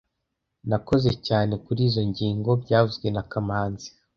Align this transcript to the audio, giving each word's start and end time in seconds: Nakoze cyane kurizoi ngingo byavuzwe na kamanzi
Nakoze 0.69 1.11
cyane 1.27 1.53
kurizoi 1.63 2.09
ngingo 2.11 2.51
byavuzwe 2.63 3.07
na 3.15 3.23
kamanzi 3.31 3.87